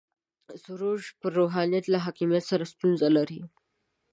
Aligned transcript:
سروش 0.63 1.03
پر 1.19 1.31
روحانیت 1.39 1.85
له 1.93 1.99
حاکمیت 2.05 2.43
سره 2.51 2.63
ستونزه 2.73 3.07
لري. 3.17 3.41